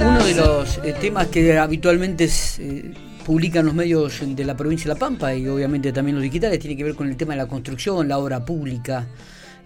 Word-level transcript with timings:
Uno 0.00 0.24
de 0.24 0.34
los 0.34 0.78
eh, 0.78 0.94
temas 1.00 1.26
que 1.26 1.58
habitualmente 1.58 2.28
eh, 2.58 2.94
publican 3.26 3.66
los 3.66 3.74
medios 3.74 4.20
de 4.24 4.44
la 4.44 4.56
provincia 4.56 4.88
de 4.88 4.94
La 4.94 4.98
Pampa 4.98 5.34
y 5.34 5.48
obviamente 5.48 5.92
también 5.92 6.14
los 6.14 6.22
digitales 6.22 6.60
tiene 6.60 6.76
que 6.76 6.84
ver 6.84 6.94
con 6.94 7.08
el 7.08 7.16
tema 7.16 7.32
de 7.32 7.38
la 7.38 7.46
construcción, 7.46 8.06
la 8.06 8.18
obra 8.18 8.44
pública, 8.44 9.06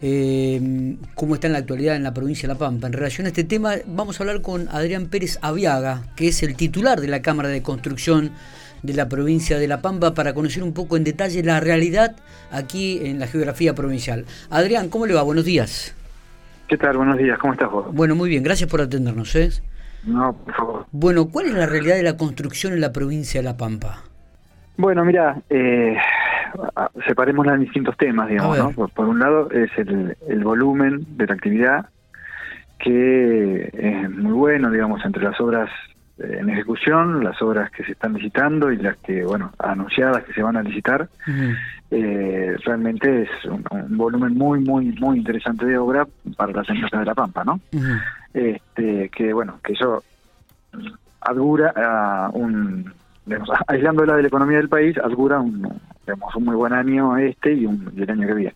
eh, 0.01 0.97
cómo 1.15 1.35
está 1.35 1.49
en 1.49 1.53
la 1.53 1.59
actualidad 1.59 1.97
en 1.97 2.03
la 2.03 2.15
provincia 2.15 2.49
de 2.49 2.55
La 2.55 2.59
Pampa. 2.59 2.87
En 2.87 2.95
relación 2.95 3.27
a 3.27 3.29
este 3.29 3.45
tema 3.45 3.75
vamos 3.87 4.19
a 4.19 4.23
hablar 4.23 4.41
con 4.41 4.69
Adrián 4.69 5.07
Pérez 5.07 5.39
Aviaga, 5.43 6.03
que 6.17 6.29
es 6.29 6.43
el 6.43 6.57
titular 6.57 7.01
de 7.01 7.09
la 7.09 7.21
Cámara 7.21 7.51
de 7.51 7.63
Construcción 7.63 8.33
de 8.83 8.95
la 8.95 9.09
provincia 9.09 9.59
de 9.59 9.69
La 9.69 9.83
Pampa 9.83 10.15
para 10.15 10.33
conocer 10.33 10.63
un 10.63 10.73
poco 10.73 10.97
en 10.97 11.05
detalle 11.05 11.43
la 11.43 11.61
realidad 11.61 12.17
aquí 12.51 13.01
en 13.05 13.19
la 13.19 13.27
geografía 13.27 13.75
provincial. 13.75 14.25
Adrián, 14.51 14.89
¿cómo 14.89 15.07
le 15.07 15.15
va? 15.15 15.23
Buenos 15.23 15.45
días. 15.45 15.95
¿Qué 16.69 16.79
tal? 16.79 16.97
Buenos 16.97 17.19
días, 17.19 17.39
¿cómo 17.39 17.53
estás 17.53 17.71
vos? 17.71 17.93
Bueno, 17.93 18.15
muy 18.15 18.31
bien, 18.31 18.43
gracias 18.43 18.71
por 18.71 18.81
atendernos. 18.81 19.37
¿eh? 19.37 19.51
No, 20.05 20.33
por 20.33 20.55
favor. 20.55 20.87
Bueno, 20.93 21.29
¿cuál 21.29 21.47
es 21.47 21.55
la 21.55 21.67
realidad 21.67 21.97
de 21.97 22.03
la 22.03 22.17
construcción 22.17 22.73
en 22.73 22.81
la 22.81 22.93
provincia 22.93 23.41
de 23.41 23.45
La 23.45 23.57
Pampa? 23.57 24.03
Bueno, 24.77 25.05
mira, 25.05 25.41
eh, 25.49 25.97
separémosla 27.07 27.55
en 27.55 27.61
distintos 27.61 27.97
temas, 27.97 28.29
digamos, 28.29 28.59
¿no? 28.59 28.89
Por, 28.89 29.07
un 29.07 29.19
lado 29.19 29.51
es 29.51 29.71
el, 29.77 30.17
el 30.29 30.45
volumen 30.45 31.07
de 31.17 31.27
la 31.27 31.35
actividad, 31.35 31.87
que 32.79 33.71
es 33.73 34.11
muy 34.11 34.33
bueno, 34.33 34.71
digamos, 34.71 35.05
entre 35.05 35.23
las 35.23 35.41
obras 35.41 35.71
eh, 36.19 36.39
en 36.41 36.51
ejecución, 36.51 37.25
las 37.25 37.41
obras 37.41 37.71
que 37.71 37.85
se 37.85 37.93
están 37.93 38.15
licitando 38.15 38.71
y 38.71 38.77
las 38.77 38.97
que, 38.99 39.25
bueno, 39.25 39.53
anunciadas 39.59 40.25
que 40.25 40.33
se 40.33 40.43
van 40.43 40.57
a 40.57 40.63
licitar. 40.63 41.09
eh, 41.91 42.57
realmente 42.65 43.23
es 43.23 43.45
un, 43.45 43.65
volumen 43.97 44.35
muy, 44.35 44.61
muy, 44.61 44.93
muy 44.93 45.19
interesante 45.19 45.65
de 45.67 45.79
obra 45.79 46.07
para 46.37 46.53
las 46.53 46.69
empresas 46.69 47.01
de 47.01 47.07
La 47.07 47.15
Pampa, 47.15 47.45
¿no? 47.45 47.61
Este, 48.35 49.09
que, 49.11 49.33
bueno, 49.33 49.61
que 49.63 49.73
eso 49.75 50.03
augura 51.21 51.73
a 51.77 52.31
un, 52.33 52.93
digamos, 53.25 53.51
aislándola 53.67 54.17
de 54.17 54.23
la 54.23 54.29
economía 54.29 54.59
del 54.59 54.69
país, 54.69 54.97
augura 54.99 55.41
un, 55.41 55.81
digamos, 56.07 56.35
un 56.37 56.45
muy 56.45 56.57
buen 56.57 56.73
año 56.73 57.17
este 57.17 57.53
y, 57.53 57.67
un, 57.67 57.93
y 57.97 58.03
el 58.03 58.11
año 58.11 58.27
que 58.27 58.35
viene. 58.35 58.55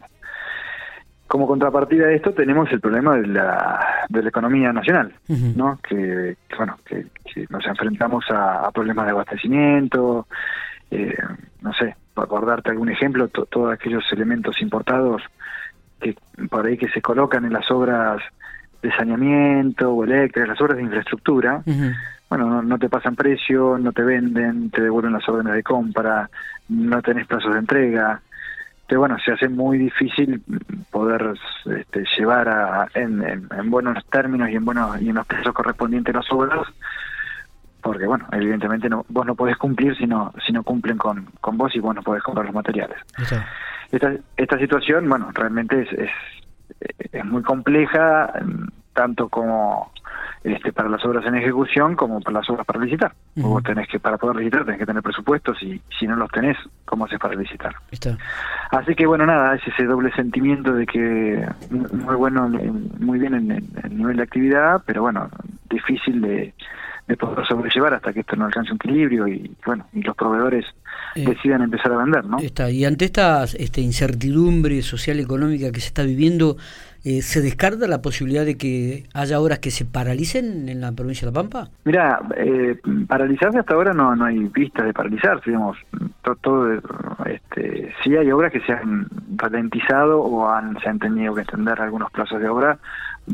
Como 1.26 1.48
contrapartida 1.48 2.06
de 2.06 2.16
esto 2.16 2.32
tenemos 2.32 2.70
el 2.70 2.80
problema 2.80 3.16
de 3.16 3.26
la, 3.26 3.84
de 4.08 4.22
la 4.22 4.28
economía 4.28 4.72
nacional, 4.72 5.12
¿no? 5.56 5.78
Que, 5.82 6.36
bueno, 6.56 6.78
que, 6.84 7.06
nos 7.50 7.66
enfrentamos 7.66 8.24
a, 8.30 8.70
problemas 8.70 9.06
de 9.06 9.10
abastecimiento, 9.10 10.28
eh, 10.90 11.18
no 11.62 11.72
sé, 11.72 11.96
por, 12.14 12.46
darte 12.46 12.70
algún 12.70 12.90
ejemplo, 12.90 13.26
todos 13.28 13.72
aquellos 13.72 14.04
elementos 14.12 14.62
importados 14.62 15.22
que 16.00 16.14
por 16.48 16.64
ahí 16.64 16.76
que 16.76 16.88
se 16.88 17.02
colocan 17.02 17.44
en 17.44 17.52
las 17.52 17.70
obras 17.70 18.22
de 18.82 18.92
saneamiento 18.92 19.92
o 19.92 20.04
eléctricas, 20.04 20.48
las 20.48 20.60
obras 20.60 20.76
de 20.76 20.84
infraestructura, 20.84 21.62
bueno, 22.28 22.46
no, 22.46 22.62
no, 22.62 22.78
te 22.78 22.88
pasan 22.88 23.14
precio, 23.14 23.78
no 23.78 23.92
te 23.92 24.02
venden, 24.02 24.70
te 24.70 24.82
devuelven 24.82 25.12
las 25.12 25.28
órdenes 25.28 25.54
de 25.54 25.62
compra, 25.62 26.28
no 26.68 27.00
tenés 27.02 27.26
plazos 27.26 27.52
de 27.52 27.60
entrega, 27.60 28.20
que 28.88 28.96
bueno, 28.96 29.16
se 29.24 29.32
hace 29.32 29.48
muy 29.48 29.78
difícil 29.78 30.42
poder 30.90 31.34
este, 31.66 32.04
llevar 32.16 32.48
a, 32.48 32.88
en, 32.94 33.22
en, 33.22 33.70
buenos 33.70 34.04
términos 34.06 34.48
y 34.48 34.56
en 34.56 34.64
buenos 34.64 35.00
y 35.00 35.08
en 35.08 35.16
los 35.16 35.26
precios 35.26 35.54
correspondientes 35.54 36.14
las 36.14 36.30
obras, 36.30 36.66
porque 37.80 38.06
bueno, 38.06 38.26
evidentemente 38.32 38.88
no, 38.88 39.04
vos 39.08 39.26
no 39.26 39.34
podés 39.34 39.56
cumplir 39.56 39.96
si 39.96 40.06
no, 40.06 40.32
si 40.44 40.52
no 40.52 40.62
cumplen 40.62 40.98
con, 40.98 41.26
con 41.40 41.56
vos 41.56 41.74
y 41.74 41.80
vos 41.80 41.94
no 41.94 42.02
podés 42.02 42.22
comprar 42.22 42.46
los 42.46 42.54
materiales. 42.54 42.98
Esta, 43.90 44.12
esta 44.36 44.58
situación, 44.58 45.08
bueno, 45.08 45.30
realmente 45.32 45.82
es, 45.82 45.92
es, 45.92 46.10
es 47.12 47.24
muy 47.24 47.42
compleja, 47.42 48.32
tanto 48.96 49.28
como 49.28 49.92
este, 50.42 50.72
para 50.72 50.88
las 50.88 51.04
obras 51.04 51.24
en 51.26 51.34
ejecución 51.34 51.94
como 51.94 52.20
para 52.20 52.40
las 52.40 52.50
obras 52.50 52.66
para 52.66 52.80
licitar. 52.80 53.12
Vos 53.36 53.62
tenés 53.62 53.88
que, 53.88 54.00
para 54.00 54.16
poder 54.16 54.36
licitar, 54.36 54.64
tenés 54.64 54.78
que 54.78 54.86
tener 54.86 55.02
presupuestos 55.02 55.62
y 55.62 55.80
si 55.98 56.06
no 56.06 56.16
los 56.16 56.30
tenés, 56.30 56.56
¿cómo 56.84 57.04
haces 57.04 57.18
para 57.18 57.34
licitar? 57.34 57.74
Así 58.70 58.94
que 58.94 59.06
bueno, 59.06 59.26
nada, 59.26 59.54
es 59.54 59.66
ese 59.66 59.84
doble 59.84 60.10
sentimiento 60.12 60.72
de 60.72 60.86
que 60.86 61.46
muy 61.70 62.14
bueno, 62.16 62.48
muy 62.98 63.18
bien 63.18 63.34
en 63.34 63.50
el 63.50 63.96
nivel 63.96 64.16
de 64.16 64.22
actividad, 64.22 64.82
pero 64.86 65.02
bueno, 65.02 65.28
difícil 65.68 66.20
de, 66.20 66.54
de 67.06 67.16
poder 67.16 67.46
sobrellevar 67.46 67.94
hasta 67.94 68.12
que 68.12 68.20
esto 68.20 68.36
no 68.36 68.46
alcance 68.46 68.72
un 68.72 68.76
equilibrio 68.76 69.28
y 69.28 69.50
bueno 69.64 69.86
y 69.92 70.02
los 70.02 70.16
proveedores 70.16 70.64
eh, 71.14 71.24
decidan 71.24 71.62
empezar 71.62 71.92
a 71.92 71.98
vender 71.98 72.24
no 72.24 72.38
está 72.38 72.70
y 72.70 72.84
ante 72.84 73.04
esta 73.04 73.44
este, 73.44 73.80
incertidumbre 73.80 74.82
social 74.82 75.20
económica 75.20 75.70
que 75.70 75.80
se 75.80 75.88
está 75.88 76.02
viviendo 76.02 76.56
eh, 77.08 77.22
¿Se 77.22 77.40
descarta 77.40 77.86
la 77.86 78.02
posibilidad 78.02 78.44
de 78.44 78.58
que 78.58 79.04
haya 79.14 79.38
obras 79.38 79.60
que 79.60 79.70
se 79.70 79.84
paralicen 79.84 80.68
en 80.68 80.80
la 80.80 80.90
provincia 80.90 81.24
de 81.24 81.32
La 81.32 81.40
Pampa? 81.40 81.68
Mira, 81.84 82.18
eh, 82.36 82.80
paralizarse 83.06 83.60
hasta 83.60 83.74
ahora 83.74 83.94
no, 83.94 84.16
no 84.16 84.24
hay 84.24 84.40
vistas 84.48 84.86
de 84.86 84.92
paralizarse, 84.92 85.50
digamos. 85.50 85.78
Todo, 86.40 86.72
este, 87.26 87.94
sí 88.02 88.16
hay 88.16 88.32
obras 88.32 88.50
que 88.50 88.58
se 88.62 88.72
han 88.72 89.06
ralentizado 89.36 90.20
o 90.20 90.48
han, 90.48 90.80
se 90.80 90.88
han 90.88 90.98
tenido 90.98 91.32
que 91.32 91.42
extender 91.42 91.80
algunos 91.80 92.10
plazos 92.10 92.40
de 92.40 92.48
obra 92.48 92.76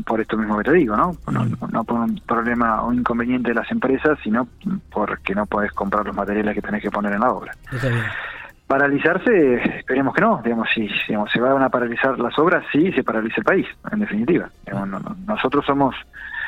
por 0.05 0.19
esto 0.19 0.37
mismo 0.37 0.57
que 0.57 0.63
te 0.63 0.73
digo, 0.73 0.95
¿no? 0.95 1.15
No, 1.31 1.45
no 1.71 1.83
por 1.83 1.99
un 1.99 2.15
problema 2.25 2.81
o 2.81 2.91
inconveniente 2.93 3.49
de 3.49 3.55
las 3.55 3.71
empresas, 3.71 4.17
sino 4.23 4.47
porque 4.91 5.35
no 5.35 5.45
podés 5.45 5.71
comprar 5.71 6.05
los 6.05 6.15
materiales 6.15 6.55
que 6.55 6.61
tenés 6.61 6.81
que 6.81 6.91
poner 6.91 7.13
en 7.13 7.19
la 7.19 7.31
obra. 7.31 7.53
Está 7.71 7.89
bien. 7.89 8.03
Paralizarse, 8.67 9.77
esperemos 9.77 10.15
que 10.15 10.21
no. 10.21 10.41
Digamos, 10.43 10.67
si 10.73 10.89
digamos, 11.07 11.31
se 11.31 11.39
van 11.39 11.61
a 11.61 11.69
paralizar 11.69 12.17
las 12.17 12.37
obras, 12.39 12.65
sí, 12.71 12.91
se 12.93 13.03
paraliza 13.03 13.35
el 13.37 13.43
país, 13.43 13.67
en 13.91 13.99
definitiva. 13.99 14.49
nosotros 15.27 15.65
somos, 15.65 15.95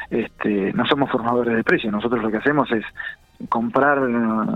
este, 0.10 0.74
no 0.74 0.86
somos 0.88 1.12
formadores 1.12 1.56
de 1.56 1.64
precios. 1.64 1.94
Nosotros 1.94 2.24
lo 2.24 2.32
que 2.32 2.38
hacemos 2.38 2.72
es 2.72 2.84
comprar 3.50 4.00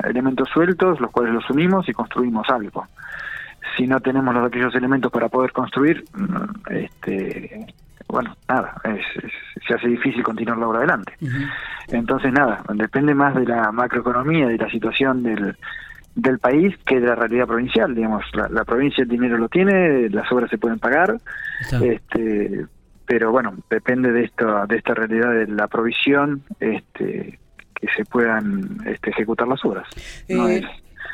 elementos 0.04 0.50
sueltos, 0.50 1.00
los 1.00 1.12
cuales 1.12 1.34
los 1.34 1.50
unimos 1.50 1.88
y 1.88 1.94
construimos 1.94 2.50
algo. 2.50 2.88
Si 3.78 3.86
no 3.86 4.00
tenemos 4.00 4.34
los 4.34 4.48
aquellos 4.48 4.74
elementos 4.74 5.12
para 5.12 5.30
poder 5.30 5.52
construir, 5.52 6.04
mm, 6.14 6.72
este, 6.72 7.68
bueno, 8.08 8.36
nada, 8.48 8.76
se 9.68 9.74
hace 9.74 9.88
difícil 9.88 10.24
continuar 10.24 10.58
la 10.58 10.68
obra 10.68 10.80
adelante. 10.80 11.14
Entonces, 11.90 12.32
nada, 12.32 12.64
depende 12.74 13.14
más 13.14 13.36
de 13.36 13.46
la 13.46 13.72
macroeconomía, 13.72 14.48
de 14.48 14.58
la 14.58 14.70
situación 14.70 15.24
del 15.24 15.56
del 16.16 16.40
país 16.40 16.76
que 16.86 17.00
de 17.00 17.08
la 17.08 17.16
realidad 17.16 17.48
provincial, 17.48 17.96
digamos, 17.96 18.24
la, 18.34 18.66
provincia 18.66 19.04
el 19.04 19.10
dinero 19.10 19.38
lo 19.38 19.48
tiene, 19.48 20.10
las 20.10 20.30
obras 20.32 20.50
se 20.50 20.58
pueden 20.58 20.80
pagar, 20.80 21.18
este, 21.82 22.66
pero 23.06 23.32
bueno, 23.32 23.56
depende 23.70 24.12
de 24.12 24.26
esta, 24.26 24.66
de 24.66 24.78
esta 24.78 24.94
realidad 24.94 25.32
de 25.32 25.48
la 25.48 25.68
provisión, 25.68 26.44
este, 26.60 27.40
que 27.74 27.88
se 27.96 28.06
puedan 28.06 28.80
este, 28.86 29.12
ejecutar 29.12 29.48
las 29.48 29.64
obras. 29.64 29.88
Eh, 30.28 30.62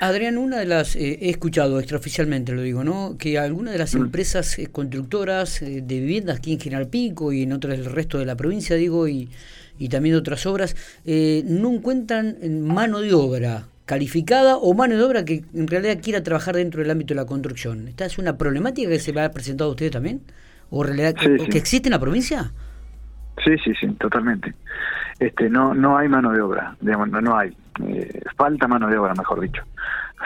Adrián, 0.02 0.38
una 0.38 0.60
de 0.60 0.66
las, 0.66 0.96
eh, 0.96 1.20
he 1.22 1.30
escuchado 1.30 1.80
extraoficialmente, 1.80 2.52
lo 2.52 2.62
digo, 2.62 2.84
¿no? 2.84 3.18
Que 3.18 3.38
algunas 3.40 3.74
de 3.74 3.80
las 3.80 3.96
mm. 3.96 3.98
empresas 3.98 4.60
eh, 4.60 4.68
constructoras 4.68 5.60
de 5.62 5.82
viviendas 5.82 6.38
aquí 6.38 6.54
en 6.54 6.60
General 6.60 6.88
Pico 6.88 7.32
y 7.32 7.44
en 7.44 7.54
otras 7.54 7.78
del 7.78 7.86
resto 7.86 8.18
de 8.18 8.26
la 8.26 8.36
provincia, 8.36 8.76
digo, 8.76 9.08
y, 9.08 9.30
y 9.78 9.90
también 9.90 10.16
otras 10.16 10.46
obras, 10.46 10.76
no 11.06 11.72
encuentran 11.72 12.38
mano 12.62 13.02
de 13.02 13.14
obra 13.14 13.68
calificada 13.86 14.58
o 14.58 14.74
mano 14.74 14.98
de 14.98 15.04
obra 15.04 15.26
que 15.26 15.44
en 15.54 15.68
realidad 15.68 16.00
quiera 16.02 16.24
trabajar 16.24 16.56
dentro 16.56 16.82
del 16.82 16.92
ámbito 16.92 17.14
de 17.14 17.22
la 17.22 17.26
construcción. 17.26 17.88
¿Esta 17.88 18.06
es 18.06 18.18
una 18.18 18.38
problemática 18.38 18.90
que 18.90 19.00
se 19.00 19.12
va 19.12 19.26
a 19.26 19.32
presentado 19.32 19.70
a 19.70 19.72
ustedes 19.72 19.92
también? 19.92 20.22
¿O 20.70 20.84
realidad 20.84 21.14
que, 21.14 21.58
existe 21.58 21.90
en 21.90 21.92
la 21.92 22.00
provincia? 22.00 22.52
Sí, 23.44 23.52
sí, 23.64 23.74
sí, 23.80 23.88
totalmente. 24.00 24.54
Este, 25.20 25.50
no, 25.50 25.74
no 25.74 25.98
hay 25.98 26.10
mano 26.10 26.32
de 26.32 26.42
obra, 26.42 26.76
digamos, 26.82 27.10
no, 27.10 27.38
hay. 27.38 27.56
Eh, 27.84 28.22
falta 28.36 28.68
mano 28.68 28.88
de 28.88 28.98
obra, 28.98 29.14
mejor 29.14 29.40
dicho. 29.42 29.64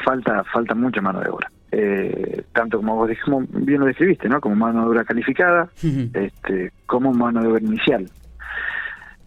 Falta, 0.04 0.44
falta 0.46 0.76
mucha 0.76 1.02
mano 1.02 1.20
de 1.20 1.30
obra. 1.30 1.52
Eh, 1.72 2.44
tanto 2.54 2.78
como 2.78 2.96
vos 2.96 3.10
dijimos, 3.10 3.46
bien 3.52 3.82
lo 3.82 3.86
describiste, 3.86 4.28
¿no? 4.28 4.42
Como 4.42 4.56
mano 4.56 4.82
de 4.82 4.88
obra 4.88 5.04
calificada, 5.04 5.70
este, 6.14 6.72
como 6.86 7.14
mano 7.14 7.42
de 7.42 7.48
obra 7.48 7.62
inicial. 7.62 8.10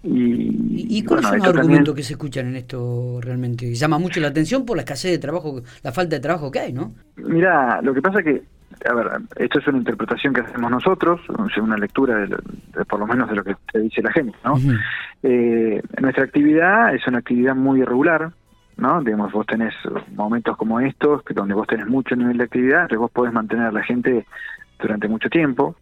¿Y, 0.04 1.04
cuáles 1.04 1.26
son 1.26 1.38
los 1.38 1.48
argumentos 1.48 1.94
que 1.94 2.02
se 2.02 2.14
escuchan 2.14 2.48
en 2.48 2.56
esto 2.56 3.20
realmente? 3.20 3.72
Llama 3.72 3.98
mucho 3.98 4.20
la 4.20 4.28
atención 4.28 4.66
por 4.66 4.76
la 4.76 4.82
escasez 4.82 5.12
de 5.12 5.18
trabajo, 5.18 5.62
la 5.82 5.92
falta 5.92 6.16
de 6.16 6.20
trabajo 6.20 6.50
que 6.50 6.58
hay, 6.58 6.72
¿no? 6.72 6.92
Mira, 7.16 7.80
lo 7.82 7.94
que 7.94 8.02
pasa 8.02 8.18
es 8.18 8.24
que, 8.24 8.42
a 8.88 8.94
ver, 8.94 9.06
esto 9.36 9.60
es 9.60 9.66
una 9.68 9.78
interpretación 9.78 10.34
que 10.34 10.40
hacemos 10.40 10.70
nosotros, 10.72 11.20
una 11.56 11.76
lectura 11.76 12.16
de, 12.16 12.84
por 12.84 12.98
lo 12.98 13.06
menos 13.06 13.30
de 13.30 13.36
lo 13.36 13.44
que 13.44 13.54
te 13.72 13.78
dice 13.78 14.02
la 14.02 14.10
gente, 14.10 14.36
¿no? 14.44 14.54
Eh, 15.22 15.80
nuestra 16.00 16.24
actividad 16.24 16.94
es 16.94 17.06
una 17.06 17.18
actividad 17.18 17.54
muy 17.54 17.80
irregular, 17.80 18.32
¿no? 18.76 19.02
Digamos, 19.02 19.32
vos 19.32 19.46
tenés 19.46 19.74
momentos 20.14 20.56
como 20.56 20.80
estos, 20.80 21.22
donde 21.34 21.54
vos 21.54 21.66
tenés 21.66 21.86
mucho 21.86 22.16
nivel 22.16 22.38
de 22.38 22.44
actividad, 22.44 22.88
que 22.88 22.96
vos 22.96 23.10
podés 23.10 23.32
mantener 23.32 23.66
a 23.66 23.72
la 23.72 23.82
gente 23.84 24.26
durante 24.80 25.08
mucho 25.08 25.28
tiempo, 25.28 25.76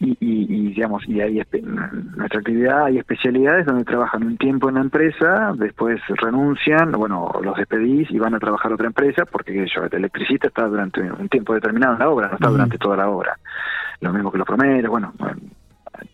y, 0.00 0.16
y, 0.20 0.74
digamos 0.74 1.08
y 1.08 1.20
hay 1.20 1.40
nuestra 1.62 2.40
actividad 2.40 2.86
hay 2.86 2.98
especialidades 2.98 3.64
donde 3.64 3.84
trabajan 3.84 4.24
un 4.24 4.36
tiempo 4.36 4.68
en 4.68 4.74
la 4.74 4.80
empresa 4.80 5.52
después 5.56 6.00
renuncian 6.08 6.90
bueno 6.92 7.30
los 7.42 7.56
despedís 7.56 8.10
y 8.10 8.18
van 8.18 8.34
a 8.34 8.40
trabajar 8.40 8.72
a 8.72 8.74
otra 8.74 8.88
empresa 8.88 9.24
porque 9.24 9.66
yo 9.72 9.84
el 9.84 9.94
electricista 9.94 10.48
está 10.48 10.66
durante 10.66 11.00
un 11.00 11.28
tiempo 11.28 11.54
determinado 11.54 11.94
en 11.94 12.00
la 12.00 12.10
obra 12.10 12.28
no 12.28 12.34
está 12.34 12.48
durante 12.48 12.76
toda 12.76 12.96
la 12.96 13.08
obra. 13.08 13.38
Lo 14.00 14.12
mismo 14.12 14.32
que 14.32 14.38
los 14.38 14.46
promedios 14.46 14.90
bueno 14.90 15.12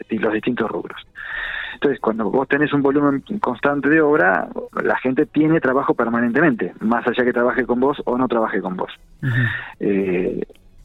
y 0.09 0.19
los 0.19 0.33
distintos 0.33 0.71
rubros 0.71 1.01
Entonces, 1.75 2.01
cuando 2.01 2.31
vos 2.31 2.49
tenés 2.49 2.73
un 2.73 2.83
volumen 2.83 3.23
constante 3.41 3.89
de 3.89 4.01
obra, 4.01 4.49
la 4.83 4.97
gente 4.99 5.27
tiene 5.27 5.61
trabajo 5.61 5.95
permanentemente, 5.95 6.75
más 6.81 7.07
allá 7.07 7.25
que 7.25 7.33
trabaje 7.33 7.65
con 7.65 7.81
vos 7.81 8.01
o 8.05 8.19
no 8.19 8.29
trabaje 8.29 8.61
con 8.61 8.77
vos. 8.77 8.93
eh, 9.79 10.43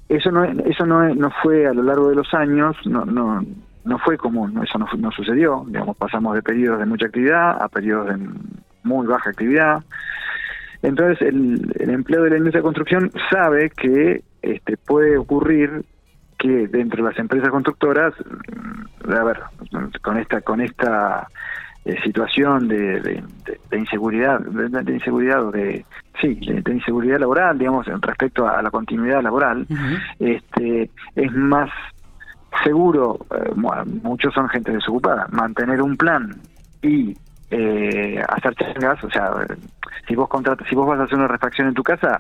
eso 0.08 0.32
no 0.32 0.44
eso 0.44 0.86
no, 0.86 1.16
no 1.16 1.32
fue 1.42 1.66
a 1.66 1.74
lo 1.74 1.82
largo 1.82 2.10
de 2.10 2.16
los 2.16 2.32
años, 2.34 2.78
no 2.86 3.06
no 3.06 3.44
no 3.86 4.00
fue 4.00 4.18
común, 4.18 4.60
eso 4.64 4.80
no, 4.80 4.88
no 4.98 5.12
sucedió, 5.12 5.64
digamos, 5.68 5.96
pasamos 5.98 6.36
de 6.36 6.42
periodos 6.42 6.80
de 6.80 6.86
mucha 6.86 7.06
actividad 7.06 7.62
a 7.62 7.68
periodos 7.70 8.08
de 8.08 8.30
muy 8.84 9.06
baja 9.08 9.30
actividad. 9.30 9.84
Entonces, 10.82 11.22
el, 11.22 11.72
el 11.80 11.90
empleo 11.92 12.24
de 12.24 12.32
la 12.32 12.38
industria 12.38 12.60
de 12.60 12.64
construcción 12.64 13.12
sabe 13.32 13.70
que 13.72 14.24
este, 14.42 14.78
puede 14.78 15.18
ocurrir 15.18 15.84
que 16.38 16.68
dentro 16.68 17.04
de 17.04 17.10
las 17.10 17.20
empresas 17.20 17.50
constructoras, 17.50 18.14
a 19.10 19.24
ver, 19.24 19.42
con 20.02 20.18
esta 20.18 20.42
con 20.42 20.62
esta 20.62 21.28
eh, 21.86 21.96
situación 22.04 22.68
de, 22.68 23.00
de, 23.00 23.24
de, 23.70 23.78
inseguridad, 23.78 24.40
de, 24.40 24.94
inseguridad 24.94 25.46
o 25.46 25.52
de 25.52 25.86
sí, 26.20 26.34
de, 26.36 26.74
inseguridad 26.74 27.20
laboral, 27.20 27.60
digamos, 27.60 27.86
respecto 28.02 28.48
a 28.48 28.62
la 28.62 28.72
continuidad 28.72 29.22
laboral, 29.22 29.68
este 30.20 30.90
es 31.16 31.32
más 31.32 31.70
seguro, 32.64 33.20
eh, 33.36 33.52
muchos 34.02 34.34
son 34.34 34.50
gente 34.50 34.72
desocupada, 34.72 35.28
mantener 35.32 35.82
un 35.82 35.96
plan 35.96 36.36
y 36.82 37.16
eh, 37.52 38.20
hacer 38.30 38.56
changas, 38.56 39.04
o 39.04 39.10
sea, 39.12 39.32
si 40.08 40.16
vos 40.16 40.28
contratas, 40.28 40.68
si 40.68 40.76
vos 40.76 40.88
vas 40.88 41.00
a 41.00 41.04
hacer 41.04 41.18
una 41.18 41.28
refacción 41.28 41.68
en 41.68 41.74
tu 41.76 41.84
casa, 41.84 42.20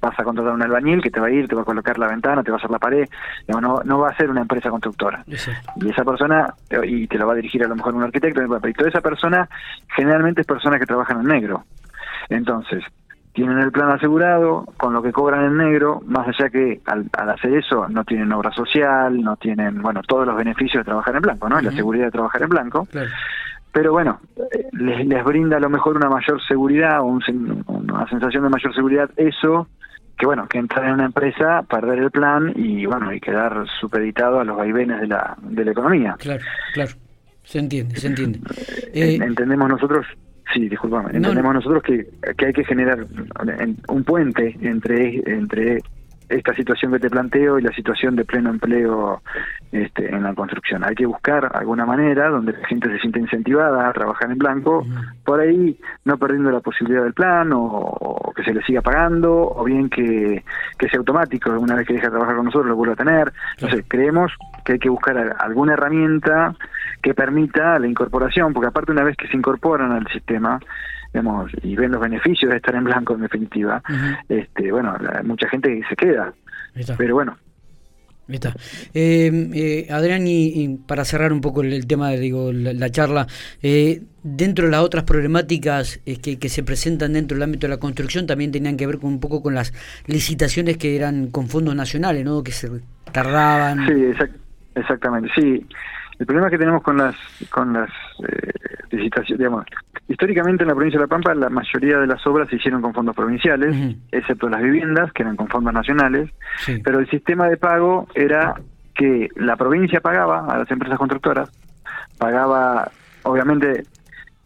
vas 0.00 0.18
a 0.18 0.24
contratar 0.24 0.52
un 0.52 0.62
albañil 0.62 1.02
que 1.02 1.10
te 1.10 1.20
va 1.20 1.26
a 1.26 1.30
ir, 1.30 1.48
te 1.48 1.54
va 1.54 1.62
a 1.62 1.64
colocar 1.64 1.98
la 1.98 2.08
ventana, 2.08 2.42
te 2.42 2.50
va 2.50 2.56
a 2.56 2.58
hacer 2.58 2.70
la 2.70 2.78
pared, 2.78 3.08
no, 3.48 3.80
no 3.84 3.98
va 3.98 4.10
a 4.10 4.16
ser 4.16 4.30
una 4.30 4.42
empresa 4.42 4.70
constructora. 4.70 5.24
Y 5.26 5.90
esa 5.90 6.04
persona, 6.04 6.54
y 6.84 7.06
te 7.06 7.18
lo 7.18 7.26
va 7.26 7.32
a 7.32 7.36
dirigir 7.36 7.64
a 7.64 7.68
lo 7.68 7.76
mejor 7.76 7.94
un 7.94 8.02
arquitecto, 8.02 8.42
y 8.42 8.72
toda 8.72 8.88
esa 8.88 9.00
persona 9.00 9.48
generalmente 9.94 10.42
es 10.42 10.46
persona 10.46 10.78
que 10.78 10.86
trabajan 10.86 11.20
en 11.20 11.26
negro. 11.26 11.64
Entonces, 12.28 12.84
tienen 13.32 13.58
el 13.58 13.70
plan 13.70 13.90
asegurado, 13.90 14.64
con 14.76 14.92
lo 14.92 15.02
que 15.02 15.12
cobran 15.12 15.44
en 15.44 15.56
negro, 15.58 16.00
más 16.06 16.26
allá 16.26 16.50
que 16.50 16.80
al, 16.86 17.08
hacer 17.12 17.54
eso 17.54 17.88
no 17.88 18.04
tienen 18.04 18.32
obra 18.32 18.50
social, 18.50 19.22
no 19.22 19.36
tienen, 19.36 19.80
bueno, 19.80 20.02
todos 20.02 20.26
los 20.26 20.36
beneficios 20.36 20.80
de 20.80 20.84
trabajar 20.84 21.14
en 21.14 21.22
blanco, 21.22 21.48
¿no? 21.48 21.60
La 21.60 21.70
seguridad 21.70 22.06
de 22.06 22.10
trabajar 22.10 22.42
en 22.42 22.48
blanco. 22.48 22.88
Pero 23.72 23.92
bueno, 23.92 24.20
les, 24.72 25.06
les, 25.06 25.24
brinda 25.24 25.58
a 25.58 25.60
lo 25.60 25.70
mejor 25.70 25.96
una 25.96 26.08
mayor 26.08 26.40
seguridad 26.46 27.00
o 27.00 27.04
una 27.04 28.08
sensación 28.08 28.44
de 28.44 28.48
mayor 28.48 28.74
seguridad 28.74 29.10
eso 29.16 29.68
que 30.18 30.26
bueno, 30.26 30.48
que 30.48 30.58
entrar 30.58 30.86
en 30.86 30.94
una 30.94 31.04
empresa, 31.04 31.62
perder 31.62 32.00
el 32.00 32.10
plan 32.10 32.52
y 32.56 32.84
bueno, 32.86 33.12
y 33.12 33.20
quedar 33.20 33.64
supeditado 33.80 34.40
a 34.40 34.44
los 34.44 34.56
vaivenes 34.56 35.00
de 35.00 35.06
la, 35.06 35.36
de 35.40 35.64
la 35.64 35.70
economía. 35.70 36.16
Claro, 36.18 36.42
claro. 36.74 36.90
Se 37.44 37.60
entiende, 37.60 37.94
se 37.96 38.08
entiende. 38.08 38.40
Eh, 38.92 39.18
entendemos 39.22 39.68
nosotros 39.68 40.06
Sí, 40.52 40.68
disculpame. 40.68 41.10
Entendemos 41.14 41.54
nosotros 41.54 41.82
que, 41.82 42.06
que, 42.36 42.46
hay 42.46 42.52
que 42.54 42.64
generar 42.64 43.06
un 43.88 44.04
puente 44.04 44.56
entre, 44.62 45.22
entre 45.26 45.82
esta 46.28 46.54
situación 46.54 46.92
que 46.92 46.98
te 46.98 47.10
planteo 47.10 47.58
y 47.58 47.62
la 47.62 47.72
situación 47.72 48.16
de 48.16 48.24
pleno 48.24 48.50
empleo 48.50 49.22
este, 49.72 50.14
en 50.14 50.22
la 50.22 50.34
construcción. 50.34 50.84
Hay 50.84 50.94
que 50.94 51.06
buscar 51.06 51.50
alguna 51.54 51.86
manera 51.86 52.28
donde 52.28 52.52
la 52.52 52.66
gente 52.66 52.88
se 52.90 52.98
sienta 52.98 53.18
incentivada 53.18 53.88
a 53.88 53.92
trabajar 53.92 54.30
en 54.30 54.38
blanco, 54.38 54.86
por 55.24 55.40
ahí 55.40 55.78
no 56.04 56.18
perdiendo 56.18 56.50
la 56.50 56.60
posibilidad 56.60 57.02
del 57.02 57.14
plan 57.14 57.50
o, 57.52 58.32
que 58.34 58.44
se 58.44 58.54
le 58.54 58.62
siga 58.62 58.82
pagando 58.82 59.52
o 59.54 59.64
bien 59.64 59.88
que, 59.88 60.44
que 60.78 60.88
sea 60.88 60.98
automático, 60.98 61.50
una 61.50 61.74
vez 61.74 61.86
que 61.86 61.94
deja 61.94 62.06
de 62.06 62.12
trabajar 62.12 62.36
con 62.36 62.44
nosotros 62.46 62.68
lo 62.68 62.76
vuelva 62.76 62.94
a 62.94 62.96
tener. 62.96 63.32
Entonces, 63.56 63.84
creemos 63.88 64.32
que 64.64 64.74
hay 64.74 64.78
que 64.78 64.88
buscar 64.88 65.36
alguna 65.38 65.72
herramienta 65.72 66.54
que 67.02 67.14
permita 67.14 67.78
la 67.78 67.86
incorporación, 67.86 68.52
porque 68.52 68.68
aparte 68.68 68.92
una 68.92 69.04
vez 69.04 69.16
que 69.16 69.28
se 69.28 69.36
incorporan 69.36 69.92
al 69.92 70.06
sistema, 70.08 70.60
digamos, 71.12 71.50
y 71.62 71.76
ven 71.76 71.92
los 71.92 72.00
beneficios 72.00 72.50
de 72.50 72.56
estar 72.58 72.74
en 72.74 72.84
blanco 72.84 73.14
en 73.14 73.22
definitiva, 73.22 73.82
este, 74.28 74.70
bueno, 74.72 74.96
mucha 75.24 75.48
gente 75.48 75.82
se 75.88 75.96
queda. 75.96 76.32
Pero 76.96 77.14
bueno, 77.14 77.36
Está. 78.28 78.52
Eh, 78.92 79.50
eh, 79.54 79.86
Adrián, 79.90 80.26
y, 80.26 80.76
para 80.86 81.04
cerrar 81.04 81.32
un 81.32 81.40
poco 81.40 81.62
el, 81.62 81.86
tema, 81.86 82.10
digo, 82.10 82.52
la, 82.52 82.90
charla, 82.90 83.26
eh, 83.62 84.02
dentro 84.22 84.66
de 84.66 84.70
las 84.70 84.82
otras 84.82 85.04
problemáticas 85.04 86.00
que, 86.04 86.38
que, 86.38 86.48
se 86.50 86.62
presentan 86.62 87.14
dentro 87.14 87.36
del 87.36 87.44
ámbito 87.44 87.66
de 87.66 87.70
la 87.74 87.80
construcción 87.80 88.26
también 88.26 88.52
tenían 88.52 88.76
que 88.76 88.86
ver 88.86 88.98
con 88.98 89.14
un 89.14 89.20
poco 89.20 89.42
con 89.42 89.54
las 89.54 89.72
licitaciones 90.06 90.76
que 90.76 90.94
eran 90.94 91.28
con 91.30 91.48
fondos 91.48 91.74
nacionales, 91.74 92.24
¿no? 92.24 92.42
Que 92.42 92.52
se 92.52 92.68
tardaban. 93.12 93.86
Sí, 93.86 94.26
exactamente, 94.74 95.30
sí. 95.34 95.66
El 96.18 96.26
problema 96.26 96.50
que 96.50 96.58
tenemos 96.58 96.82
con 96.82 96.96
las 96.96 97.14
con 97.50 97.72
las 97.72 97.90
eh, 98.28 98.50
licitaciones, 98.90 99.38
digamos, 99.38 99.64
históricamente 100.08 100.64
en 100.64 100.68
la 100.68 100.74
provincia 100.74 100.98
de 100.98 101.04
La 101.04 101.08
Pampa 101.08 101.34
la 101.34 101.48
mayoría 101.48 101.98
de 101.98 102.06
las 102.06 102.26
obras 102.26 102.48
se 102.48 102.56
hicieron 102.56 102.82
con 102.82 102.92
fondos 102.92 103.14
provinciales, 103.14 103.96
excepto 104.10 104.48
las 104.48 104.62
viviendas 104.62 105.12
que 105.12 105.22
eran 105.22 105.36
con 105.36 105.48
fondos 105.48 105.72
nacionales, 105.72 106.30
pero 106.82 106.98
el 106.98 107.08
sistema 107.08 107.48
de 107.48 107.56
pago 107.56 108.08
era 108.14 108.54
que 108.94 109.28
la 109.36 109.56
provincia 109.56 110.00
pagaba 110.00 110.46
a 110.52 110.58
las 110.58 110.70
empresas 110.70 110.98
constructoras, 110.98 111.50
pagaba, 112.18 112.90
obviamente 113.22 113.84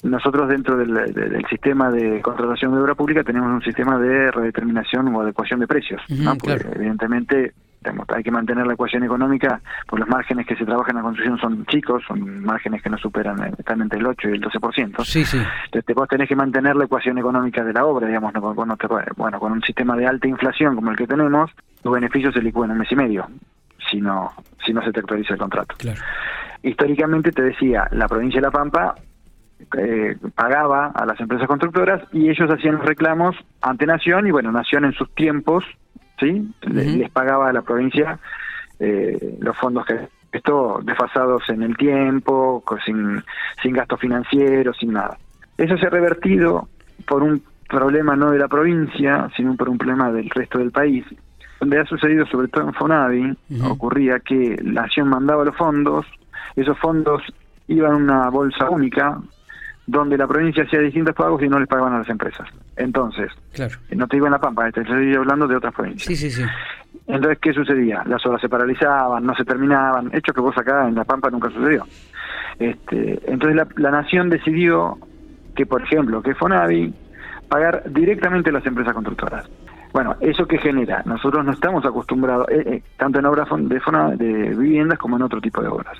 nosotros 0.03 0.49
dentro 0.49 0.77
del, 0.77 0.93
del, 0.93 1.47
sistema 1.49 1.91
de 1.91 2.21
contratación 2.21 2.75
de 2.75 2.81
obra 2.81 2.95
pública 2.95 3.23
tenemos 3.23 3.51
un 3.51 3.63
sistema 3.63 3.99
de 3.99 4.31
redeterminación 4.33 5.15
o 5.15 5.23
adecuación 5.23 5.61
de 5.61 5.69
precios, 5.69 6.03
¿no? 6.09 6.37
Porque 6.37 6.67
evidentemente 6.75 7.53
hay 8.09 8.23
que 8.23 8.31
mantener 8.31 8.67
la 8.67 8.75
ecuación 8.75 9.03
económica, 9.05 9.61
por 9.87 10.01
los 10.01 10.09
márgenes 10.09 10.47
que 10.47 10.57
se 10.57 10.65
trabajan 10.65 10.97
en 10.97 10.97
la 10.97 11.03
construcción 11.03 11.39
son 11.39 11.67
chicos, 11.67 12.03
son 12.07 12.43
márgenes 12.45 12.83
que 12.83 12.91
no 12.91 12.99
superan, 12.99 13.43
eh, 13.43 13.53
están 13.59 13.83
entre 13.83 13.99
el 13.99 14.07
8 14.07 14.29
y 14.29 14.33
el 14.33 14.41
12%. 14.41 15.05
Sí, 15.05 15.25
sí. 15.25 15.39
Entonces 15.67 15.95
vos 15.95 16.09
tenés 16.09 16.29
que 16.29 16.37
mantener 16.37 16.77
la 16.77 16.85
ecuación 16.85 17.19
económica 17.19 17.65
de 17.65 17.73
la 17.73 17.85
obra, 17.85 18.07
digamos, 18.07 18.33
bueno, 19.17 19.41
con 19.41 19.53
un 19.53 19.63
sistema 19.63 19.97
de 19.97 20.07
alta 20.07 20.29
inflación 20.29 20.75
como 20.75 20.91
el 20.91 20.97
que 20.97 21.07
tenemos, 21.07 21.51
los 21.83 21.95
beneficios 21.95 22.35
se 22.35 22.43
licúan 22.43 22.71
en 22.71 22.75
un 22.75 22.79
mes 22.81 22.93
y 22.93 22.97
medio, 22.97 23.29
si 23.91 24.01
no, 24.01 24.33
si 24.65 24.73
no 24.73 24.83
se 24.83 24.93
te 24.93 25.01
actualiza 25.01 25.35
el 25.35 25.41
contrato. 25.41 25.75
Claro. 25.79 26.01
Históricamente 26.63 27.33
te 27.33 27.43
decía, 27.43 27.89
la 27.91 28.07
provincia 28.07 28.41
de 28.41 28.47
La 28.47 28.53
Pampa 28.53 28.95
eh, 29.79 30.17
pagaba 30.35 30.89
a 30.89 31.07
las 31.07 31.19
empresas 31.21 31.47
constructoras 31.47 32.03
y 32.13 32.29
ellos 32.29 32.51
hacían 32.51 32.81
reclamos 32.81 33.37
ante 33.61 33.87
Nación 33.87 34.27
y 34.27 34.31
bueno, 34.31 34.53
Nación 34.53 34.85
en 34.85 34.93
sus 34.93 35.13
tiempos 35.15 35.65
¿sí? 36.19 36.51
Les 36.63 37.11
pagaba 37.11 37.49
a 37.49 37.53
la 37.53 37.63
provincia 37.63 38.19
eh, 38.79 39.39
los 39.41 39.57
fondos 39.57 39.87
que 39.87 40.09
esto 40.33 40.81
desfasados 40.83 41.43
en 41.51 41.63
el 41.63 41.77
tiempo, 41.77 42.65
sin, 42.85 43.23
sin 43.63 43.75
gasto 43.75 43.97
financiero, 43.97 44.73
sin 44.73 44.95
nada. 44.95 45.19
Eso 45.59 45.77
se 45.77 45.87
ha 45.87 45.91
revertido 45.91 46.69
por 47.07 47.23
un 47.23 47.43
problema 47.69 48.17
no 48.17 48.31
de 48.31 48.39
la 48.39 48.49
provincia, 48.49 49.29
sino 49.37 49.57
por 49.57 49.69
un 49.69 49.79
problema 49.79 50.11
del 50.11 50.29
resto 50.31 50.59
del 50.59 50.71
país, 50.71 51.05
donde 51.61 51.79
ha 51.79 51.85
sucedido 51.85 52.27
sobre 52.27 52.49
todo 52.49 52.65
en 52.65 52.75
Fonavi, 52.75 53.37
ocurría 53.65 54.21
que 54.21 54.59
la 54.63 54.83
Nación 54.83 55.09
mandaba 55.09 55.45
los 55.45 55.57
fondos, 55.57 56.07
esos 56.57 56.79
fondos 56.79 57.23
iban 57.69 57.93
a 57.93 57.97
una 57.97 58.31
bolsa 58.31 58.69
única, 58.69 59.21
donde 59.87 60.17
la 60.17 60.27
provincia 60.27 60.65
hacía 60.65 60.81
distintos 60.81 61.15
pagos 61.15 61.43
y 61.43 61.49
no 61.49 61.59
les 61.59 61.69
pagaban 61.69 61.95
a 61.95 61.99
las 61.99 62.09
empresas. 62.09 62.49
Entonces, 62.77 63.31
claro. 63.53 63.77
no 63.91 64.07
te 64.07 64.17
digo 64.17 64.27
en 64.27 64.33
La 64.33 64.41
Pampa, 64.41 64.71
te 64.71 64.81
estoy 64.81 65.15
hablando 65.15 65.47
de 65.47 65.57
otras 65.57 65.75
provincias. 65.75 66.07
Sí, 66.07 66.17
sí, 66.17 66.31
sí. 66.31 66.43
Entonces, 67.07 67.39
¿qué 67.41 67.53
sucedía? 67.53 68.03
Las 68.07 68.25
obras 68.27 68.41
se 68.41 68.49
paralizaban, 68.49 69.25
no 69.25 69.35
se 69.35 69.45
terminaban, 69.45 70.11
hecho 70.15 70.33
que 70.33 70.41
vos 70.41 70.57
acá 70.57 70.87
en 70.89 70.95
La 70.95 71.05
Pampa 71.05 71.31
nunca 71.31 71.51
sucedió. 71.51 71.85
Este, 72.59 73.21
entonces 73.27 73.57
la, 73.57 73.67
la 73.77 73.91
nación 73.91 74.29
decidió 74.29 74.99
que, 75.57 75.67
por 75.67 75.83
ejemplo, 75.83 76.23
que 76.23 76.35
Fonavi 76.35 76.95
pagar 77.49 77.83
directamente 77.91 78.51
a 78.51 78.53
las 78.53 78.67
empresas 78.67 78.95
constructoras. 78.95 79.49
Bueno, 79.93 80.17
¿eso 80.21 80.47
qué 80.47 80.59
genera? 80.59 81.03
Nosotros 81.05 81.45
no 81.45 81.53
estamos 81.53 81.85
acostumbrados, 81.85 82.49
eh, 82.49 82.63
eh, 82.67 82.83
tanto 82.97 83.19
en 83.19 83.27
obras 83.27 83.47
de, 83.51 84.17
de 84.17 84.55
viviendas 84.57 84.99
como 84.99 85.17
en 85.17 85.23
otro 85.23 85.41
tipo 85.41 85.61
de 85.61 85.69
obras. 85.69 85.99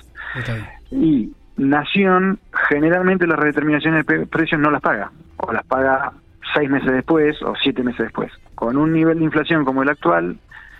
Y 0.89 1.31
Nación 1.57 2.39
generalmente 2.69 3.27
las 3.27 3.39
redeterminaciones 3.39 4.05
de 4.05 4.25
precios 4.25 4.59
no 4.59 4.71
las 4.71 4.81
paga, 4.81 5.11
o 5.37 5.51
las 5.51 5.65
paga 5.65 6.13
seis 6.53 6.69
meses 6.69 6.91
después 6.91 7.41
o 7.43 7.53
siete 7.61 7.83
meses 7.83 8.05
después. 8.05 8.31
Con 8.55 8.77
un 8.77 8.93
nivel 8.93 9.19
de 9.19 9.25
inflación 9.25 9.65
como 9.65 9.83
el 9.83 9.89
actual, 9.89 10.37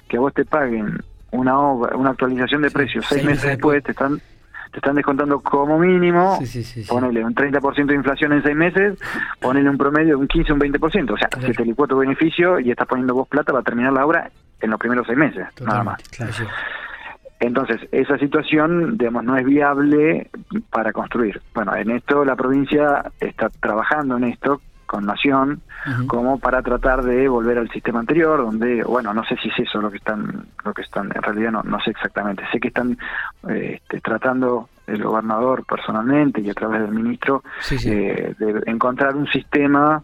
que 0.07 0.17
a 0.17 0.19
vos 0.19 0.33
te 0.33 0.45
paguen 0.45 0.99
una 1.31 1.57
obra, 1.59 1.95
una 1.95 2.11
actualización 2.11 2.61
de 2.61 2.71
precios 2.71 3.05
seis, 3.07 3.23
meses, 3.23 3.43
después, 3.43 3.83
te 3.83 3.91
están 3.91 4.21
te 4.71 4.79
están 4.79 4.95
descontando 4.95 5.39
como 5.39 5.77
mínimo, 5.77 6.39
ponele 6.89 7.23
un 7.23 7.35
30% 7.35 7.85
de 7.85 7.93
inflación 7.93 8.33
en 8.33 8.41
seis 8.41 8.55
meses, 8.55 8.97
ponele 9.39 9.69
un 9.69 9.77
promedio 9.77 10.09
de 10.09 10.15
un 10.15 10.27
15 10.27 10.51
o 10.51 10.55
un 10.55 10.61
20%. 10.61 11.11
O 11.11 11.17
sea, 11.17 11.29
si 11.45 11.53
te 11.53 11.63
licuó 11.63 11.87
tu 11.87 11.97
beneficio 11.97 12.59
y 12.59 12.71
estás 12.71 12.87
poniendo 12.87 13.13
vos 13.13 13.27
plata, 13.27 13.53
va 13.53 13.59
a 13.59 13.63
terminar 13.63 13.93
la 13.93 14.03
obra 14.03 14.31
en 14.59 14.71
los 14.71 14.79
primeros 14.79 15.05
seis 15.05 15.17
meses, 15.17 15.45
nada 15.61 15.83
más. 15.83 16.01
Entonces, 17.43 17.81
esa 17.91 18.17
situación, 18.17 18.97
digamos, 18.97 19.25
no 19.25 19.35
es 19.35 19.45
viable 19.45 20.29
para 20.69 20.93
construir. 20.93 21.41
Bueno, 21.53 21.75
en 21.75 21.91
esto 21.91 22.23
la 22.23 22.38
provincia 22.38 23.12
está 23.19 23.50
trabajando 23.50 24.15
en 24.15 24.23
esto 24.23 24.62
con 24.85 25.05
Nación 25.05 25.62
como 26.07 26.39
para 26.39 26.62
tratar 26.62 27.03
de 27.03 27.27
volver 27.27 27.57
al 27.57 27.69
sistema 27.71 28.00
anterior 28.00 28.38
donde 28.38 28.83
bueno 28.83 29.13
no 29.13 29.25
sé 29.25 29.35
si 29.38 29.50
es 29.50 29.67
eso 29.67 29.81
lo 29.81 29.89
que 29.89 29.97
están 29.97 30.45
lo 30.63 30.73
que 30.73 30.83
están 30.83 31.09
en 31.15 31.21
realidad 31.21 31.51
no 31.51 31.63
no 31.63 31.79
sé 31.81 31.91
exactamente. 31.91 32.43
Sé 32.51 32.59
que 32.59 32.67
están 32.67 32.97
eh, 33.50 33.79
este, 33.81 34.00
tratando 34.01 34.69
el 34.85 35.03
gobernador 35.03 35.65
personalmente 35.65 36.41
y 36.41 36.50
a 36.50 36.53
través 36.53 36.81
del 36.81 36.91
ministro 36.91 37.43
eh, 37.71 38.35
de 38.38 38.63
encontrar 38.67 39.15
un 39.15 39.27
sistema 39.27 40.03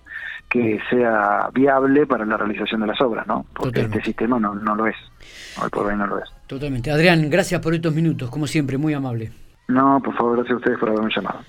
que 0.49 0.79
sea 0.89 1.49
viable 1.53 2.07
para 2.07 2.25
la 2.25 2.35
realización 2.35 2.81
de 2.81 2.87
las 2.87 2.99
obras, 3.01 3.27
¿no? 3.27 3.45
Porque 3.53 3.81
este 3.81 4.01
sistema 4.01 4.39
no, 4.39 4.55
no 4.55 4.75
lo 4.75 4.87
es, 4.87 4.95
hoy 5.61 5.69
por 5.69 5.85
hoy 5.85 5.95
no 5.95 6.07
lo 6.07 6.17
es. 6.17 6.29
Totalmente. 6.47 6.89
Adrián, 6.89 7.29
gracias 7.29 7.61
por 7.61 7.75
estos 7.75 7.93
minutos, 7.93 8.29
como 8.29 8.47
siempre, 8.47 8.77
muy 8.77 8.93
amable. 8.93 9.31
No, 9.67 10.01
por 10.03 10.15
favor, 10.15 10.37
gracias 10.37 10.55
a 10.55 10.57
ustedes 10.57 10.79
por 10.79 10.89
haberme 10.89 11.11
llamado. 11.15 11.37